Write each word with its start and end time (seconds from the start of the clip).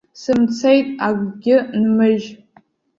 Сымцеит 0.21 0.87
акгьы 1.07 1.55
нмыжь. 1.81 2.27